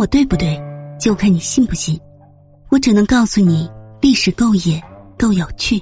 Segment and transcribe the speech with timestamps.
[0.00, 0.58] 我对不对，
[0.98, 2.00] 就看你信不信。
[2.70, 3.70] 我只能告诉你，
[4.00, 4.82] 历史够野，
[5.18, 5.78] 够有趣。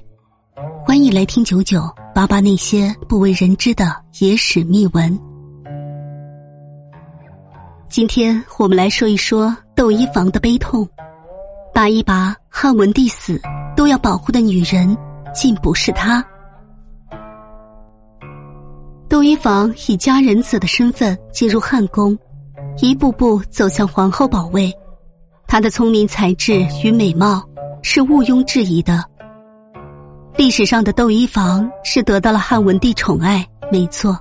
[0.84, 5.16] 欢迎来听九九八八那些不为人知的野史秘闻。
[7.88, 10.84] 今天我们来说一说窦漪房的悲痛。
[11.72, 13.40] 拔一拔，汉文帝死
[13.76, 14.98] 都要保护的女人，
[15.32, 16.26] 竟不是她。
[19.08, 22.18] 窦漪房以家人子的身份进入汉宫，
[22.80, 24.72] 一步步走向皇后宝位。
[25.46, 27.42] 她的聪明才智与美貌
[27.82, 29.04] 是毋庸置疑的。
[30.36, 34.16] 历史上的窦漪房是得到了汉文帝宠爱，没错，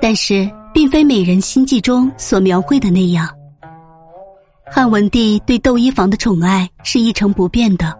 [0.00, 3.28] 但是并非美人心计中所描绘的那样。
[4.70, 7.94] 汉文帝对窦漪房的宠爱是一成不变的，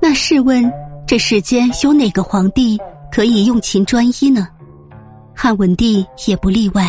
[0.00, 0.70] 那试问
[1.06, 2.78] 这世间有哪个皇帝
[3.10, 4.48] 可以用情专一呢？
[5.34, 6.88] 汉文帝也不例外。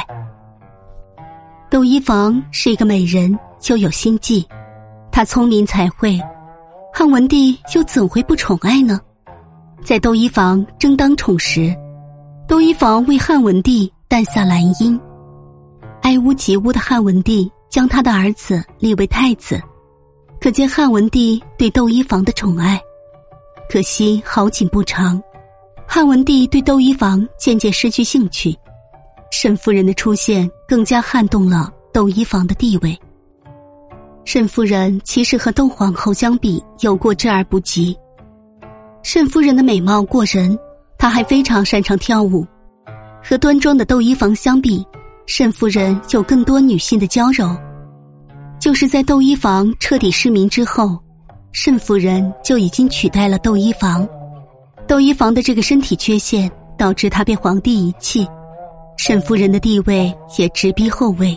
[1.70, 3.38] 窦漪房是一个美人，
[3.70, 4.48] 又有心计，
[5.12, 6.20] 她聪明才慧，
[6.94, 9.00] 汉文帝又怎会不宠爱呢？
[9.84, 11.76] 在窦漪房正当宠时，
[12.48, 15.00] 窦漪房为汉文帝诞下兰因，
[16.02, 17.52] 爱屋及乌的汉文帝。
[17.70, 19.62] 将他的儿子立为太子，
[20.42, 22.82] 可见汉文帝对窦漪房的宠爱。
[23.70, 25.22] 可惜好景不长，
[25.88, 28.58] 汉文帝对窦漪房渐渐失去兴趣。
[29.30, 32.96] 沈夫人的出现更加撼动了窦漪房的地位。
[34.24, 37.98] 慎夫人其实和窦皇后相比有过之而不及。
[39.02, 40.56] 慎夫人的美貌过人，
[41.00, 42.46] 她还非常擅长跳舞，
[43.24, 44.86] 和端庄的窦漪房相比。
[45.26, 47.56] 慎夫人有更多女性的娇柔，
[48.60, 50.98] 就是在窦漪房彻底失明之后，
[51.52, 54.08] 慎夫人就已经取代了窦漪房。
[54.88, 58.28] 窦漪房的这个身体缺陷导致他被皇帝遗弃，
[59.02, 61.36] 慎夫人的地位也直逼后位。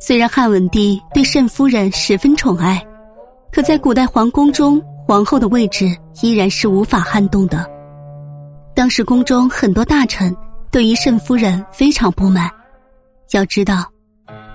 [0.00, 2.82] 虽然汉文帝对慎夫人十分宠爱，
[3.52, 7.70] 可在古代皇宫中，皇后的位置依然是无法撼动的。
[8.74, 10.34] 当时宫中很多大臣
[10.70, 12.50] 对于慎夫人非常不满。
[13.32, 13.84] 要知道，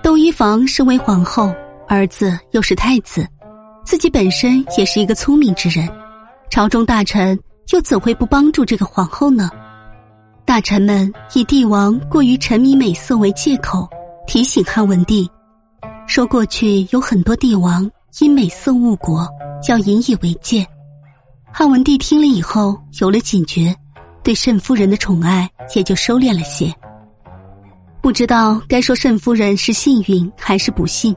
[0.02, 1.54] 窦漪房身为皇后，
[1.86, 3.24] 儿子又是太子，
[3.84, 5.88] 自己本身也是一个聪明之人，
[6.50, 7.38] 朝中大臣
[7.72, 9.48] 又怎会不帮助这个皇后呢？
[10.48, 13.86] 大臣们以帝王过于沉迷美色为借口，
[14.26, 15.30] 提醒汉文帝，
[16.06, 17.88] 说过去有很多帝王
[18.20, 19.28] 因美色误国，
[19.68, 20.66] 要引以为戒。
[21.52, 23.76] 汉文帝听了以后有了警觉，
[24.24, 26.74] 对慎夫人的宠爱也就收敛了些。
[28.00, 31.14] 不知道该说慎夫人是幸运还是不幸。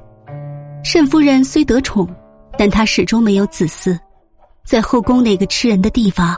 [0.84, 2.06] 慎夫人虽得宠，
[2.58, 3.98] 但她始终没有子嗣，
[4.66, 6.36] 在后宫那个吃人的地方，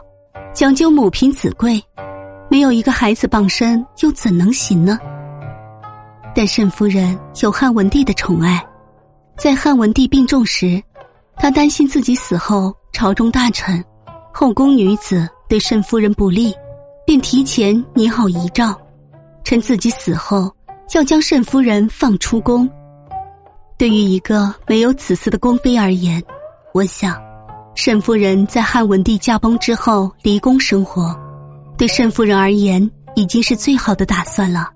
[0.54, 1.84] 讲究母凭子贵，
[2.54, 5.00] 没有一个孩子傍身，又怎能行呢？
[6.36, 8.64] 但慎夫人有汉文帝的宠爱，
[9.36, 10.80] 在汉文帝病重时，
[11.36, 13.84] 她担心自己死后朝中大臣、
[14.32, 16.54] 后宫女子对慎夫人不利，
[17.08, 18.80] 便提前拟好遗诏。
[19.44, 20.56] 趁自己死后，
[20.94, 22.70] 要将慎夫人放出宫。
[23.80, 26.24] 对于一个没有子嗣的宫妃而言，
[26.72, 27.20] 我想，
[27.74, 31.20] 慎夫人在汉文帝驾崩之后离宫生活，
[31.84, 34.70] 对慎夫人而言已经是最好的打算了。